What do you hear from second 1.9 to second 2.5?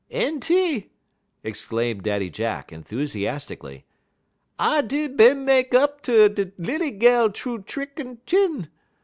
Daddy